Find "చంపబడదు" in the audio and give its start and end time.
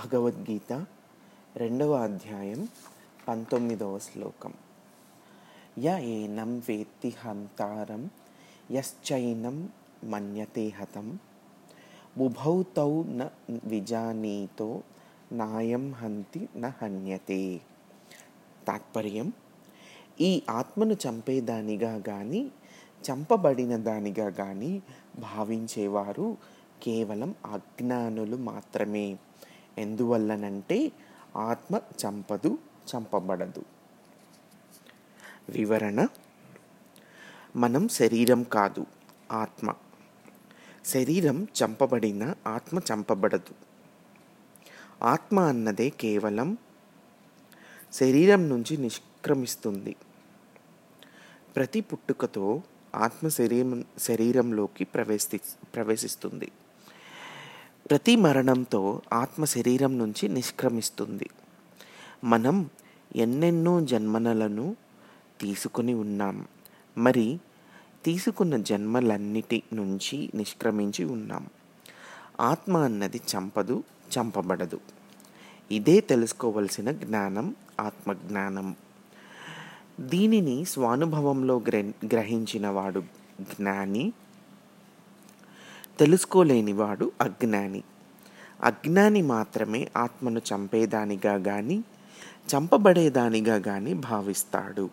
32.96-33.64, 42.92-43.54, 74.18-74.80